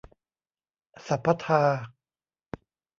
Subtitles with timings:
[1.07, 1.61] สัพพะทา